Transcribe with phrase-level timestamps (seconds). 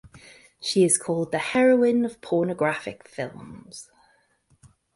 [0.59, 3.91] She is called the heroine of pornographic films.